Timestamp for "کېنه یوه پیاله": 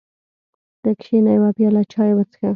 1.01-1.81